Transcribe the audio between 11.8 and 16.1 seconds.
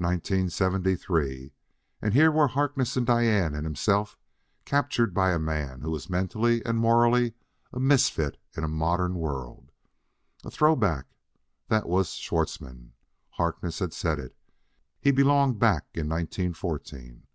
was Schwartzmann: Harkness had said it. He belonged back in